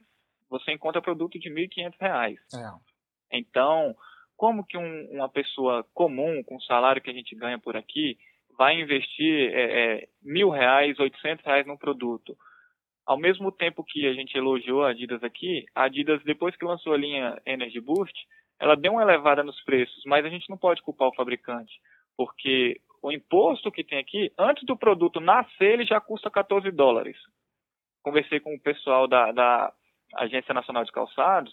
[0.48, 2.36] você encontra produto de R$ 1.500.
[2.54, 3.38] É.
[3.38, 3.94] Então,
[4.36, 8.18] como que um, uma pessoa comum, com o salário que a gente ganha por aqui,
[8.56, 12.36] vai investir é, é, mil reais, oitocentos reais num produto?
[13.04, 16.92] Ao mesmo tempo que a gente elogiou a Adidas aqui, a Adidas, depois que lançou
[16.92, 18.14] a linha Energy Boost,
[18.60, 21.72] ela deu uma elevada nos preços, mas a gente não pode culpar o fabricante,
[22.16, 27.16] porque o imposto que tem aqui, antes do produto nascer, ele já custa 14 dólares.
[28.02, 29.72] Conversei com o pessoal da, da
[30.14, 31.52] Agência Nacional de Calçados,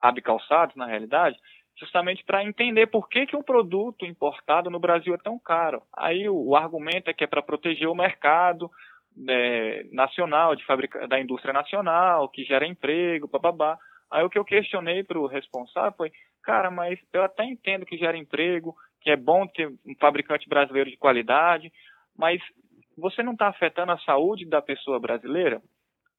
[0.00, 1.38] AB Calçados, na realidade,
[1.78, 5.82] justamente para entender por que, que um produto importado no Brasil é tão caro.
[5.96, 8.70] Aí o, o argumento é que é para proteger o mercado
[9.28, 13.78] é, nacional, de fabrica, da indústria nacional, que gera emprego, bababá.
[14.10, 17.96] Aí o que eu questionei para o responsável foi, cara, mas eu até entendo que
[17.96, 21.72] gera emprego, que é bom ter um fabricante brasileiro de qualidade,
[22.16, 22.40] mas
[22.96, 25.60] você não está afetando a saúde da pessoa brasileira,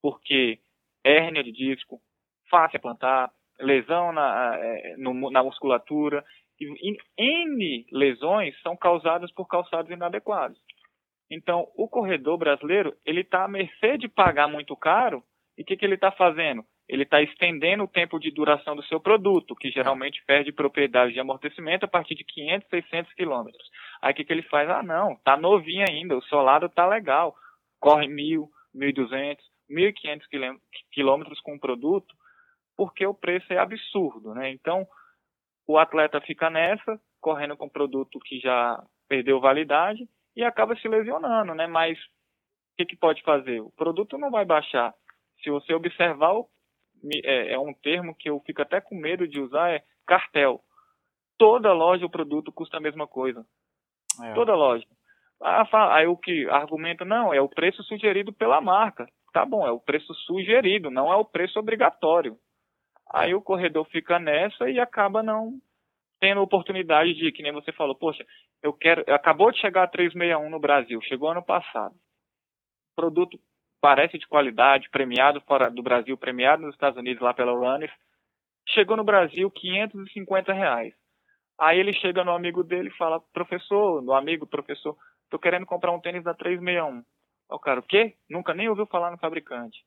[0.01, 0.59] porque
[1.03, 1.99] hérnia de disco,
[2.49, 6.23] fácil a plantar, lesão na, é, na musculatura,
[6.59, 10.59] e N lesões são causadas por calçados inadequados.
[11.29, 15.23] Então, o corredor brasileiro, ele está à mercê de pagar muito caro,
[15.57, 16.63] e o que, que ele está fazendo?
[16.91, 21.21] Ele está estendendo o tempo de duração do seu produto, que geralmente perde propriedade de
[21.21, 23.65] amortecimento a partir de 500, 600 quilômetros.
[24.01, 24.69] Aí o que, que ele faz?
[24.69, 27.33] Ah, não, tá novinho ainda, o solado tá legal,
[27.79, 29.37] corre 1.000, 1.200,
[29.71, 30.59] 1.500
[30.91, 32.13] quilômetros com o produto,
[32.75, 34.51] porque o preço é absurdo, né?
[34.51, 34.85] Então,
[35.65, 41.55] o atleta fica nessa, correndo com produto que já perdeu validade e acaba se lesionando,
[41.55, 41.67] né?
[41.67, 43.61] Mas o que, que pode fazer?
[43.61, 44.93] O produto não vai baixar.
[45.41, 46.33] Se você observar,
[47.23, 50.61] é, é um termo que eu fico até com medo de usar, é cartel.
[51.37, 53.45] Toda loja o produto custa a mesma coisa.
[54.23, 54.33] É.
[54.33, 54.85] Toda loja.
[55.41, 59.07] Ah, aí o que argumenta, não, é o preço sugerido pela marca.
[59.33, 62.37] Tá bom, é o preço sugerido, não é o preço obrigatório.
[63.11, 65.59] Aí o corredor fica nessa e acaba não
[66.19, 68.23] tendo oportunidade de, que nem você falou, poxa,
[68.61, 71.95] eu quero, acabou de chegar a 361 no Brasil, chegou ano passado.
[72.95, 73.39] Produto
[73.81, 77.91] parece de qualidade, premiado fora do Brasil, premiado nos Estados Unidos lá pela Runners.
[78.69, 80.93] Chegou no Brasil 550 reais.
[81.59, 84.95] Aí ele chega no amigo dele e fala, professor, no amigo, professor,
[85.29, 87.03] tô querendo comprar um tênis da 361.
[87.49, 88.15] O cara, o quê?
[88.29, 89.83] Nunca nem ouviu falar no fabricante.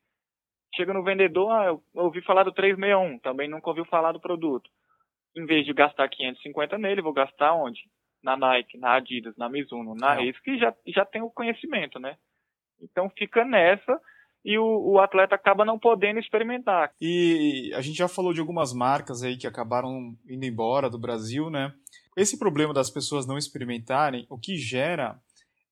[0.76, 4.68] Chega no vendedor, ah, eu ouvi falar do 361, também nunca ouviu falar do produto.
[5.36, 7.80] Em vez de gastar 550 nele, vou gastar onde?
[8.22, 12.16] Na Nike, na Adidas, na Mizuno, na Ace, que já, já tem o conhecimento, né?
[12.80, 14.00] Então fica nessa
[14.44, 16.92] e o, o, atleta acaba não podendo experimentar.
[17.00, 21.48] E a gente já falou de algumas marcas aí que acabaram indo embora do Brasil,
[21.48, 21.72] né?
[22.14, 25.18] Esse problema das pessoas não experimentarem, o que gera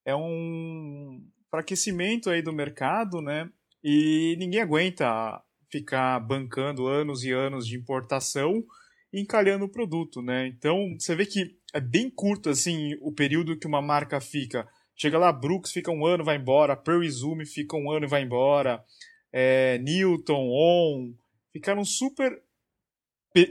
[0.07, 3.49] é um enfraquecimento aí do mercado, né?
[3.85, 8.65] E ninguém aguenta ficar bancando anos e anos de importação
[9.13, 10.47] e encalhando o produto, né?
[10.47, 14.67] Então, você vê que é bem curto, assim, o período que uma marca fica.
[14.97, 18.23] Chega lá, Brooks fica um ano, vai embora, Pearl Izumi fica um ano e vai
[18.23, 18.85] embora,
[19.33, 21.13] é, Newton, On,
[21.53, 22.43] ficaram super...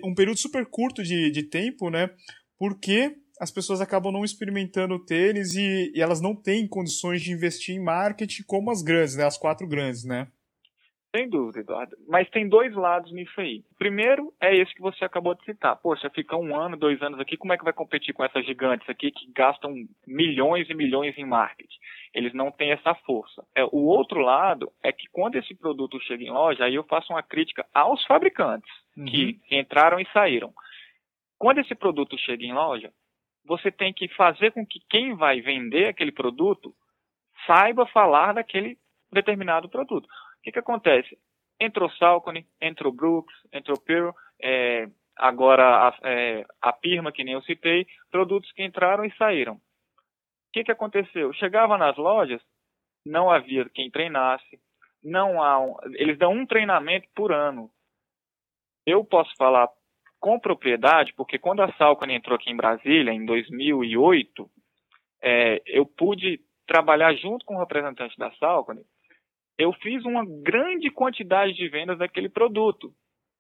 [0.04, 2.10] um período super curto de, de tempo, né?
[2.58, 7.32] Porque as pessoas acabam não experimentando o tênis e, e, elas não têm condições de
[7.32, 9.26] investir em marketing como as grandes, né?
[9.26, 10.28] As quatro grandes, né?
[11.14, 11.98] Sem dúvida, Eduardo.
[12.08, 13.64] Mas tem dois lados nisso aí.
[13.78, 15.76] Primeiro é esse que você acabou de citar.
[15.76, 18.90] Poxa, fica um ano, dois anos aqui, como é que vai competir com essas gigantes
[18.90, 19.74] aqui que gastam
[20.08, 21.78] milhões e milhões em marketing?
[22.14, 23.46] Eles não têm essa força.
[23.54, 27.12] É, o outro lado é que quando esse produto chega em loja, aí eu faço
[27.12, 29.04] uma crítica aos fabricantes uhum.
[29.06, 30.54] que entraram e saíram.
[31.38, 32.90] Quando esse produto chega em loja,
[33.46, 36.74] você tem que fazer com que quem vai vender aquele produto
[37.46, 38.78] saiba falar daquele
[39.12, 40.08] determinado produto.
[40.42, 41.18] O que, que acontece?
[41.60, 44.10] Entrou Salcone, entrou Brooks, entrou Pearl,
[44.42, 49.54] é, agora a, é, a Pirma, que nem eu citei, produtos que entraram e saíram.
[49.54, 49.60] O
[50.52, 51.32] que, que aconteceu?
[51.34, 52.42] Chegava nas lojas,
[53.06, 54.60] não havia quem treinasse,
[55.04, 57.70] não há um, eles dão um treinamento por ano.
[58.84, 59.70] Eu posso falar
[60.20, 64.50] com propriedade, porque quando a Salcone entrou aqui em Brasília, em 2008,
[65.22, 68.84] é, eu pude trabalhar junto com o representante da Salcone
[69.62, 72.92] eu fiz uma grande quantidade de vendas daquele produto.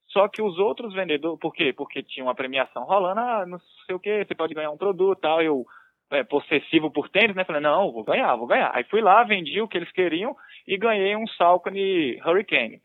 [0.10, 1.74] Só que os outros vendedores, por quê?
[1.74, 5.20] Porque tinha uma premiação rolando, ah, não sei o que, você pode ganhar um produto
[5.20, 5.42] tal.
[5.42, 5.66] Eu,
[6.12, 7.46] é, possessivo por tênis, né?
[7.46, 8.72] Falei, não, vou ganhar, vou ganhar.
[8.76, 10.36] Aí fui lá, vendi o que eles queriam
[10.68, 12.76] e ganhei um Salcone Hurricane.
[12.76, 12.82] O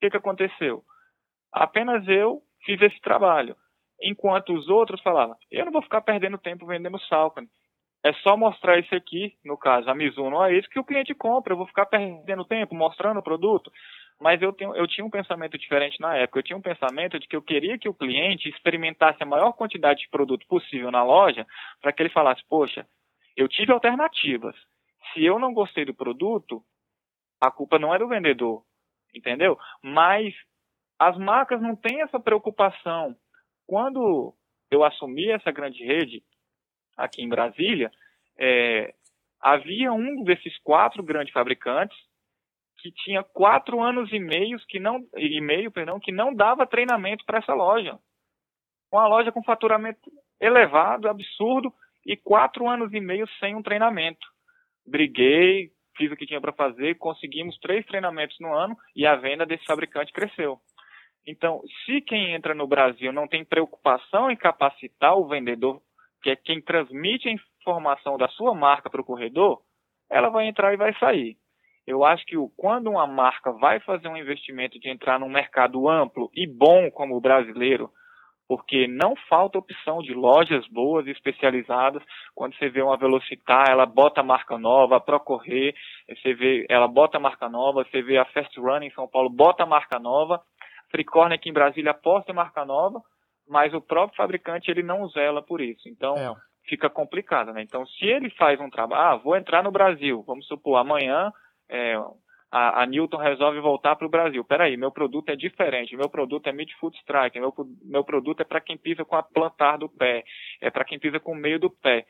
[0.00, 0.82] que, que aconteceu?
[1.52, 3.54] Apenas eu fiz esse trabalho.
[4.02, 7.48] Enquanto os outros falavam, eu não vou ficar perdendo tempo vendendo Salcone.
[8.04, 11.54] É só mostrar isso aqui, no caso, a Mizuno é isso que o cliente compra.
[11.54, 13.72] Eu vou ficar perdendo tempo mostrando o produto.
[14.20, 16.38] Mas eu, tenho, eu tinha um pensamento diferente na época.
[16.38, 20.00] Eu tinha um pensamento de que eu queria que o cliente experimentasse a maior quantidade
[20.00, 21.46] de produto possível na loja
[21.80, 22.86] para que ele falasse, poxa,
[23.34, 24.54] eu tive alternativas.
[25.12, 26.62] Se eu não gostei do produto,
[27.40, 28.62] a culpa não é do vendedor,
[29.14, 29.58] entendeu?
[29.82, 30.34] Mas
[30.98, 33.16] as marcas não têm essa preocupação.
[33.66, 34.34] Quando
[34.70, 36.22] eu assumi essa grande rede,
[36.96, 37.90] aqui em Brasília,
[38.38, 38.94] é,
[39.40, 41.96] havia um desses quatro grandes fabricantes
[42.78, 47.24] que tinha quatro anos e meio que não e meio, perdão, que não dava treinamento
[47.24, 47.98] para essa loja.
[48.92, 50.00] Uma loja com faturamento
[50.40, 51.72] elevado, absurdo,
[52.06, 54.26] e quatro anos e meio sem um treinamento.
[54.86, 59.46] Briguei, fiz o que tinha para fazer, conseguimos três treinamentos no ano e a venda
[59.46, 60.58] desse fabricante cresceu.
[61.26, 65.80] Então, se quem entra no Brasil não tem preocupação em capacitar o vendedor
[66.24, 69.60] que é quem transmite a informação da sua marca para o corredor,
[70.10, 71.36] ela vai entrar e vai sair.
[71.86, 76.30] Eu acho que quando uma marca vai fazer um investimento de entrar num mercado amplo
[76.32, 77.90] e bom como o brasileiro,
[78.48, 82.02] porque não falta opção de lojas boas e especializadas.
[82.34, 85.74] Quando você vê uma Velocitar, ela bota a marca nova, a Procorrer,
[86.08, 89.28] você vê, ela bota a marca nova, você vê a Fast Run em São Paulo,
[89.28, 90.40] bota a marca nova.
[90.90, 93.02] Freecorner aqui em Brasília aposta em marca nova,
[93.48, 95.88] mas o próprio fabricante ele não zela por isso.
[95.88, 96.34] Então, é.
[96.68, 97.62] fica complicado, né?
[97.62, 101.32] Então, se ele faz um trabalho, ah, vou entrar no Brasil, vamos supor, amanhã
[101.68, 101.96] é,
[102.50, 104.44] a, a, Newton resolve voltar para o Brasil.
[104.44, 107.52] Peraí, meu produto é diferente, meu produto é Midfoot Strike, meu,
[107.82, 110.24] meu produto é para quem pisa com a plantar do pé,
[110.60, 112.06] é para quem pisa com o meio do pé.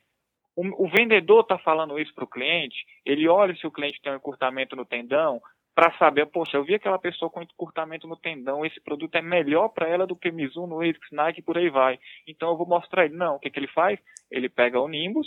[0.54, 4.12] O, o vendedor está falando isso para o cliente, ele olha se o cliente tem
[4.12, 5.40] um encurtamento no tendão,
[5.74, 9.68] para saber, poxa, eu vi aquela pessoa com encurtamento no tendão, esse produto é melhor
[9.70, 11.98] para ela do que Mizuno, ASICS, Nike, por aí vai.
[12.28, 13.16] Então eu vou mostrar ele.
[13.16, 13.98] Não, o que, que ele faz?
[14.30, 15.26] Ele pega o Nimbus,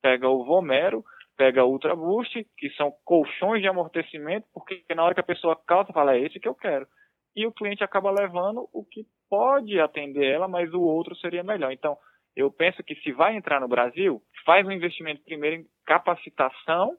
[0.00, 1.04] pega o Vomero,
[1.36, 5.60] pega o Ultra Boost, que são colchões de amortecimento, porque na hora que a pessoa
[5.66, 6.86] calça, fala, é esse que eu quero.
[7.34, 11.72] E o cliente acaba levando o que pode atender ela, mas o outro seria melhor.
[11.72, 11.96] Então,
[12.36, 16.96] eu penso que se vai entrar no Brasil, faz um investimento primeiro em capacitação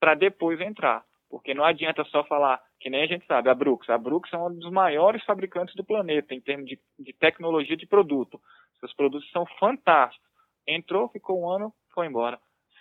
[0.00, 1.04] para depois entrar.
[1.34, 3.90] Porque não adianta só falar, que nem a gente sabe, a Brooks.
[3.90, 7.88] A Brooks é um dos maiores fabricantes do planeta em termos de, de tecnologia de
[7.88, 8.40] produto.
[8.78, 10.24] Seus produtos são fantásticos.
[10.64, 12.38] Entrou, ficou um ano, foi embora.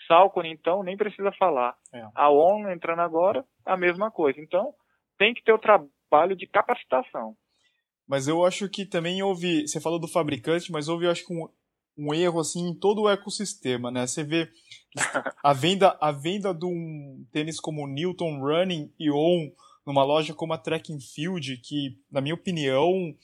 [0.08, 1.76] Salcone, então, nem precisa falar.
[1.92, 2.08] É.
[2.14, 4.40] A ONU entrando agora, a mesma coisa.
[4.40, 4.72] Então,
[5.18, 7.36] tem que ter o trabalho de capacitação.
[8.08, 11.34] Mas eu acho que também houve, você falou do fabricante, mas houve, eu acho que
[11.34, 11.50] um,
[11.98, 14.06] um erro assim em todo o ecossistema, né?
[14.08, 14.50] Você vê
[15.44, 19.52] a venda, a venda de um tênis como Newton Running e On
[19.86, 23.16] numa loja como a Track and Field, que na minha opinião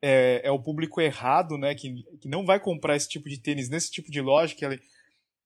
[0.00, 1.74] é, é, o público errado, né?
[1.74, 4.64] Que, que não vai comprar esse tipo de tênis nesse tipo de loja, que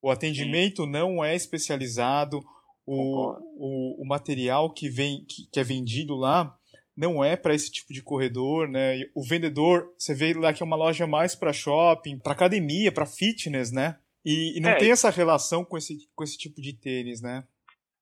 [0.01, 0.89] o atendimento Sim.
[0.89, 2.43] não é especializado,
[2.85, 6.56] o, o, o, material que vem que, que é vendido lá
[6.97, 9.03] não é para esse tipo de corredor, né?
[9.15, 13.05] O vendedor, você vê lá que é uma loja mais para shopping, para academia, para
[13.05, 13.97] fitness, né?
[14.25, 14.75] E, e não é.
[14.75, 17.43] tem essa relação com esse, com esse tipo de tênis, né?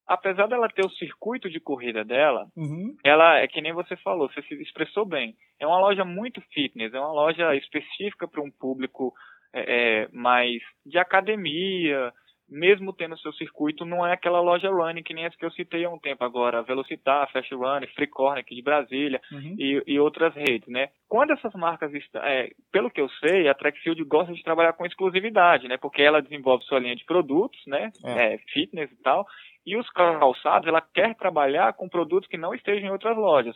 [0.08, 2.96] Apesar dela ter o circuito de corrida dela, uhum.
[3.04, 5.36] ela é que nem você falou, você se expressou bem.
[5.60, 9.14] É uma loja muito fitness, é uma loja específica para um público
[9.54, 12.14] é, é mais de academia,
[12.50, 15.84] mesmo tendo seu circuito, não é aquela loja running que nem as que eu citei
[15.84, 19.56] há um tempo agora, Velocitar, Fast Running, Freecorner aqui de Brasília uhum.
[19.58, 20.90] e, e, outras redes, né?
[21.08, 25.68] Quando essas marcas, é, pelo que eu sei, a Trackfield gosta de trabalhar com exclusividade,
[25.68, 25.78] né?
[25.78, 27.92] Porque ela desenvolve sua linha de produtos, né?
[28.04, 28.34] É.
[28.34, 29.26] É, fitness e tal,
[29.66, 33.56] e os calçados, ela quer trabalhar com produtos que não estejam em outras lojas.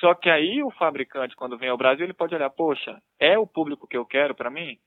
[0.00, 3.46] Só que aí o fabricante, quando vem ao Brasil, ele pode olhar, poxa, é o
[3.46, 4.78] público que eu quero para mim?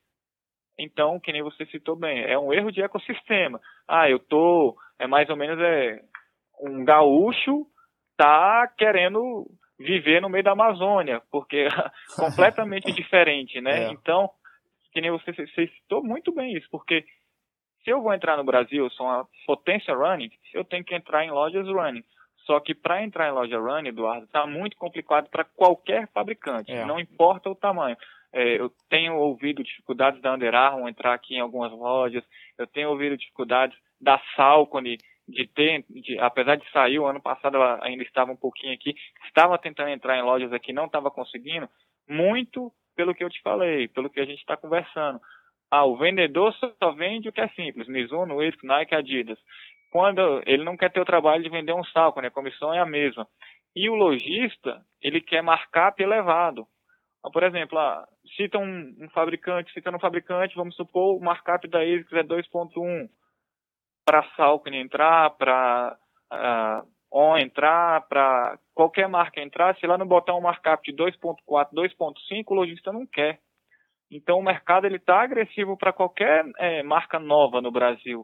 [0.78, 3.60] Então, que nem você citou bem, é um erro de ecossistema.
[3.88, 6.02] Ah, eu tô, é mais ou menos é
[6.62, 7.66] um gaúcho
[8.18, 9.46] tá querendo
[9.78, 11.70] viver no meio da Amazônia, porque é
[12.16, 13.86] completamente diferente, né?
[13.86, 13.92] É.
[13.92, 14.30] Então,
[14.92, 17.06] que nem você, você citou muito bem isso, porque
[17.84, 21.32] se eu vou entrar no Brasil, sou uma potência running, eu tenho que entrar em
[21.32, 22.04] lojas running.
[22.46, 26.86] Só que para entrar em loja running, Eduardo, está muito complicado para qualquer fabricante, é.
[26.86, 27.98] não importa o tamanho.
[28.36, 32.22] É, eu tenho ouvido dificuldades da Under Armour entrar aqui em algumas lojas.
[32.58, 37.56] Eu tenho ouvido dificuldades da Salcone de ter, de, apesar de sair o ano passado,
[37.56, 38.94] ela ainda estava um pouquinho aqui,
[39.26, 41.68] estava tentando entrar em lojas aqui, não estava conseguindo,
[42.08, 45.20] muito pelo que eu te falei, pelo que a gente está conversando.
[45.72, 49.40] Ah, o vendedor só vende o que é simples, Mizuno, Whiskas, Nike, Adidas.
[49.92, 52.28] Quando ele não quer ter o trabalho de vender um salco, né?
[52.28, 53.26] A comissão é a mesma.
[53.74, 56.68] E o lojista, ele quer markup elevado.
[57.26, 58.08] Então, por exemplo, ah,
[58.38, 63.10] cita um, um, fabricante, citando um fabricante, vamos supor, o markup da ASICS é 2.1
[64.06, 65.98] para Salcone entrar, para
[66.32, 70.96] uh, ah, ON entrar, para qualquer marca entrar, se lá não botar um markup de
[70.96, 73.40] 2.4, 2.5, o lojista não quer.
[74.12, 78.24] Então o mercado ele está agressivo para qualquer é, marca nova no Brasil.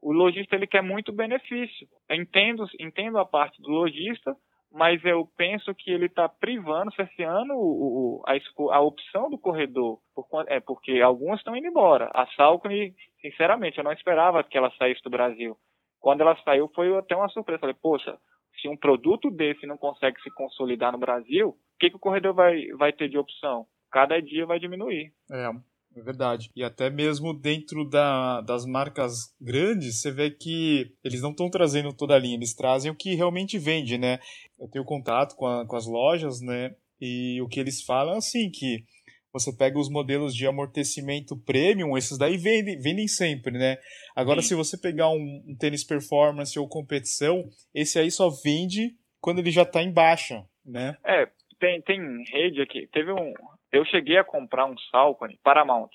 [0.00, 1.88] O lojista ele quer muito benefício.
[2.08, 4.36] Entendo, entendo a parte do lojista,
[4.70, 9.98] mas eu penso que ele está privando, cerceando o, o, a, a, opção do corredor,
[10.14, 12.10] por, é, porque algumas estão indo embora.
[12.14, 15.56] A Salcone, sinceramente, eu não esperava que ela saísse do Brasil.
[16.00, 17.60] Quando ela saiu, foi até uma surpresa.
[17.60, 18.18] Falei, poxa,
[18.60, 22.34] se um produto desse não consegue se consolidar no Brasil, o que, que o corredor
[22.34, 23.66] vai, vai ter de opção?
[23.90, 25.12] Cada dia vai diminuir.
[25.30, 25.50] É.
[25.96, 26.50] É verdade.
[26.54, 31.92] E até mesmo dentro da, das marcas grandes, você vê que eles não estão trazendo
[31.92, 34.18] toda a linha, eles trazem o que realmente vende, né?
[34.58, 36.74] Eu tenho contato com, a, com as lojas, né?
[37.00, 38.84] E o que eles falam é assim, que
[39.32, 43.76] você pega os modelos de amortecimento premium, esses daí vendem, vendem sempre, né?
[44.14, 44.48] Agora, Sim.
[44.48, 49.50] se você pegar um, um, tênis performance ou competição, esse aí só vende quando ele
[49.50, 50.96] já está em baixa, né?
[51.04, 51.28] É,
[51.60, 52.00] tem, tem
[52.32, 52.88] rede aqui.
[52.92, 53.32] Teve um,
[53.72, 55.90] eu cheguei a comprar um Salcone Paramount.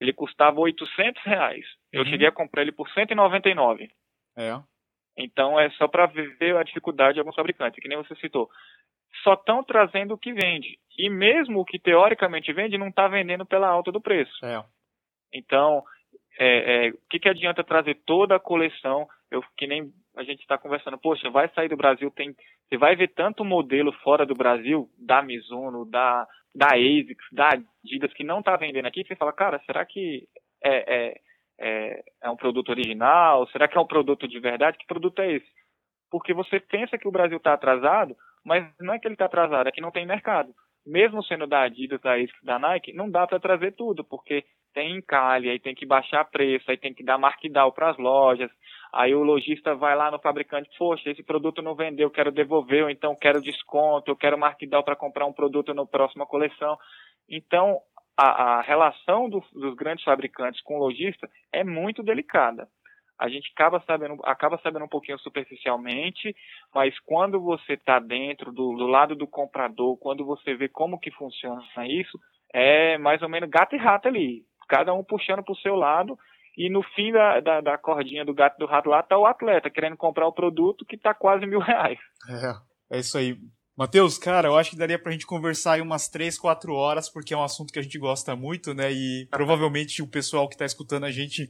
[0.00, 1.64] Ele custava 800 reais.
[1.92, 2.08] Eu uhum.
[2.08, 3.90] cheguei a comprar ele por 199.
[4.36, 4.60] É.
[5.16, 8.50] Então é só para ver a dificuldade de alguns fabricantes, que nem você citou.
[9.22, 10.78] só estão trazendo o que vende.
[10.98, 14.44] E mesmo o que teoricamente vende não está vendendo pela alta do preço.
[14.44, 14.64] É.
[15.32, 15.84] Então,
[16.38, 19.08] é, é, o que, que adianta trazer toda a coleção?
[19.30, 22.34] Eu, que nem a gente está conversando, poxa, vai sair do Brasil, tem,
[22.68, 28.12] você vai ver tanto modelo fora do Brasil, da Mizuno, da, da ASICS, da Adidas,
[28.14, 30.28] que não está vendendo aqui, você fala, cara, será que
[30.62, 31.20] é, é,
[31.58, 33.46] é, é um produto original?
[33.48, 34.78] Será que é um produto de verdade?
[34.78, 35.46] Que produto é esse?
[36.10, 39.68] Porque você pensa que o Brasil está atrasado, mas não é que ele está atrasado,
[39.68, 40.54] é que não tem mercado.
[40.86, 45.48] Mesmo sendo da Adidas, da da Nike, não dá para trazer tudo, porque tem encalhe,
[45.48, 48.50] aí tem que baixar preço, aí tem que dar markdown para as lojas,
[48.92, 52.90] aí o lojista vai lá no fabricante, poxa, esse produto não vendeu, quero devolver, ou
[52.90, 56.76] então quero desconto, eu quero markdown para comprar um produto na próxima coleção.
[57.28, 57.80] Então,
[58.16, 62.68] a, a relação do, dos grandes fabricantes com o lojista é muito delicada.
[63.18, 66.34] A gente acaba sabendo, acaba sabendo um pouquinho superficialmente,
[66.74, 71.10] mas quando você está dentro do, do lado do comprador, quando você vê como que
[71.12, 72.18] funciona isso,
[72.52, 76.18] é mais ou menos gato e rato ali cada um puxando para o seu lado,
[76.56, 79.70] e no fim da, da, da, cordinha do gato do rato lá está o atleta
[79.70, 81.98] querendo comprar o produto que está quase mil reais.
[82.28, 83.36] É, é isso aí.
[83.76, 87.10] Matheus, cara, eu acho que daria para a gente conversar aí umas 3, 4 horas,
[87.10, 88.92] porque é um assunto que a gente gosta muito, né?
[88.92, 91.48] E provavelmente o pessoal que está escutando a gente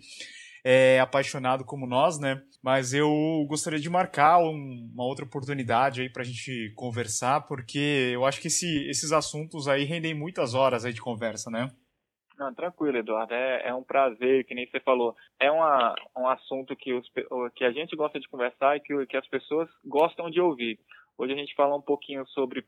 [0.65, 2.43] é apaixonado como nós, né?
[2.63, 3.11] Mas eu
[3.47, 8.41] gostaria de marcar um, uma outra oportunidade aí para a gente conversar, porque eu acho
[8.41, 11.69] que esse, esses assuntos aí rendem muitas horas aí de conversa, né?
[12.39, 13.35] Não, tranquilo, Eduardo.
[13.35, 15.15] É, é um prazer, que nem você falou.
[15.39, 17.07] É uma, um assunto que, os,
[17.55, 20.79] que a gente gosta de conversar e que, que as pessoas gostam de ouvir.
[21.17, 22.65] Hoje a gente fala um pouquinho sobre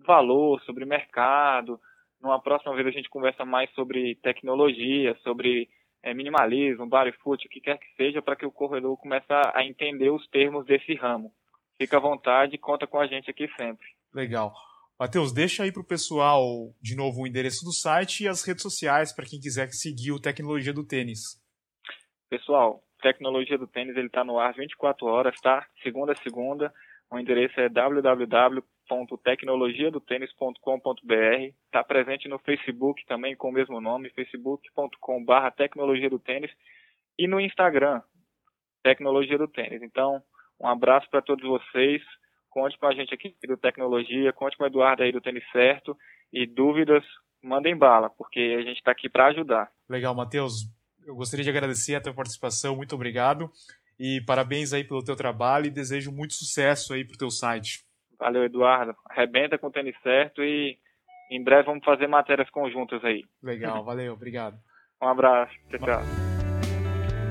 [0.00, 1.78] valor, sobre mercado.
[2.20, 5.68] Numa próxima vez a gente conversa mais sobre tecnologia, sobre
[6.04, 10.10] é, minimalismo, barefoot, o que quer que seja, para que o corredor comece a, entender
[10.10, 11.32] os termos desse ramo.
[11.78, 13.86] Fica à vontade, conta com a gente aqui sempre.
[14.14, 14.52] Legal.
[15.00, 16.44] Matheus, deixa aí para o pessoal
[16.80, 20.20] de novo o endereço do site e as redes sociais para quem quiser seguir o
[20.20, 21.42] Tecnologia do Tênis.
[22.28, 25.66] Pessoal, Tecnologia do Tênis ele está no ar 24 horas, tá?
[25.82, 26.72] Segunda a segunda.
[27.10, 27.68] O endereço é
[28.88, 31.54] www.tecnologiadotênis.com.br.
[31.66, 36.50] Está presente no Facebook também com o mesmo nome, facebook.com/barra Tecnologia do Tênis
[37.18, 38.02] e no Instagram,
[38.82, 39.82] Tecnologia do Tênis.
[39.82, 40.22] Então,
[40.60, 42.02] um abraço para todos vocês.
[42.50, 45.96] Conte com a gente aqui do Tecnologia, conte com o Eduardo aí do Tênis Certo
[46.32, 47.04] e dúvidas,
[47.42, 49.70] mandem bala, porque a gente está aqui para ajudar.
[49.88, 50.72] Legal, Matheus.
[51.06, 53.50] Eu gostaria de agradecer a tua participação, muito obrigado.
[53.98, 57.84] E parabéns aí pelo teu trabalho e desejo muito sucesso aí pro teu site.
[58.18, 58.94] Valeu, Eduardo.
[59.08, 60.78] Arrebenta com o tênis certo e
[61.30, 63.24] em breve vamos fazer matérias conjuntas aí.
[63.42, 64.56] Legal, valeu, obrigado.
[65.02, 66.02] Um abraço, tchau, tchau.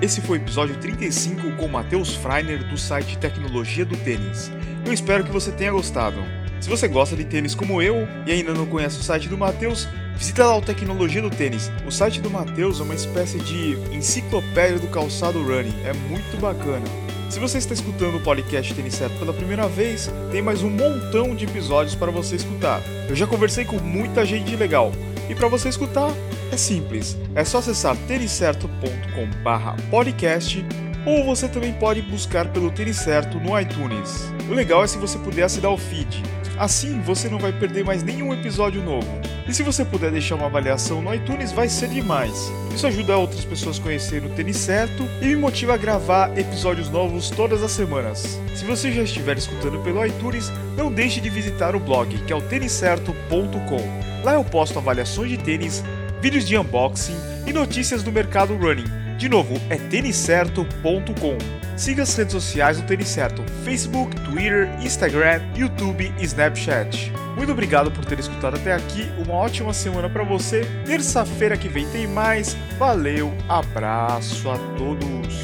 [0.02, 4.52] Esse foi o episódio 35 com Matheus Freiner do site Tecnologia do Tênis.
[4.86, 6.18] Eu espero que você tenha gostado.
[6.60, 9.86] Se você gosta de tênis como eu e ainda não conhece o site do Matheus,
[10.16, 11.70] visita lá o Tecnologia do Tênis.
[11.86, 17.03] O site do Matheus é uma espécie de enciclopédia do calçado running, é muito bacana.
[17.34, 21.34] Se você está escutando o podcast Tênis Certo pela primeira vez, tem mais um montão
[21.34, 22.80] de episódios para você escutar.
[23.10, 24.92] Eu já conversei com muita gente legal
[25.28, 26.12] e para você escutar
[26.52, 30.64] é simples, é só acessar têniscerto.com/podcast
[31.08, 34.32] ou você também pode buscar pelo Tênis Certo no iTunes.
[34.48, 36.22] O legal é se você puder assinar o feed.
[36.58, 39.08] Assim você não vai perder mais nenhum episódio novo.
[39.48, 42.52] E se você puder deixar uma avaliação no iTunes, vai ser demais.
[42.74, 46.90] Isso ajuda outras pessoas a conhecerem o tênis certo e me motiva a gravar episódios
[46.90, 48.40] novos todas as semanas.
[48.56, 52.36] Se você já estiver escutando pelo iTunes, não deixe de visitar o blog, que é
[52.36, 54.24] o têniscerto.com.
[54.24, 55.84] Lá eu posto avaliações de tênis,
[56.22, 59.03] vídeos de unboxing e notícias do mercado running.
[59.24, 61.38] De novo, é têniscerto.com.
[61.78, 67.10] Siga as redes sociais do Tênis Certo: Facebook, Twitter, Instagram, YouTube e Snapchat.
[67.38, 69.10] Muito obrigado por ter escutado até aqui.
[69.18, 70.66] Uma ótima semana para você.
[70.86, 72.58] Terça-feira que vem tem mais.
[72.78, 75.42] Valeu, abraço a todos.